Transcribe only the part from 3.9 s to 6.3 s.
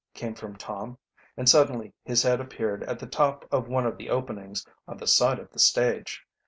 the openings on the side of the stage.